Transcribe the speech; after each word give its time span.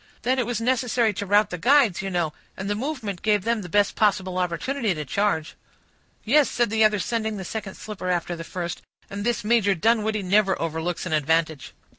"Then 0.23 0.39
it 0.39 0.47
was 0.47 0.59
necessary 0.59 1.13
to 1.13 1.27
rout 1.27 1.51
the 1.51 1.59
guides, 1.59 2.01
you 2.01 2.09
know, 2.09 2.33
and 2.57 2.67
the 2.67 2.73
movement 2.73 3.21
gave 3.21 3.43
them 3.43 3.61
the 3.61 3.69
best 3.69 3.95
possible 3.95 4.39
opportunity 4.39 4.95
to 4.95 5.05
charge." 5.05 5.53
"Yes," 6.23 6.49
said 6.49 6.71
the 6.71 6.83
other, 6.83 6.97
sending 6.97 7.37
the 7.37 7.45
second 7.45 7.75
slipper 7.75 8.09
after 8.09 8.35
the 8.35 8.43
first, 8.43 8.81
"and 9.11 9.23
this 9.23 9.43
Major 9.43 9.75
Dunwoodie 9.75 10.23
never 10.23 10.59
overlooks 10.59 11.05
an 11.05 11.13
advantage." 11.13 11.73